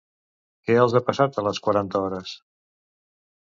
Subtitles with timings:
[0.69, 2.35] Què els ha passat a les Quaranta Hores?